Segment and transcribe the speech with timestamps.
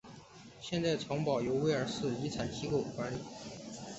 [0.59, 3.17] 现在城堡由威尔斯遗产机构管理。